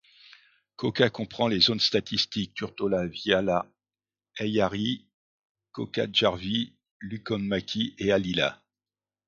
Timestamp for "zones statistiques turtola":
1.59-3.05